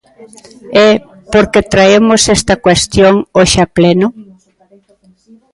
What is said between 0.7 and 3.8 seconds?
E, ¿por que traemos esta cuestión hoxe a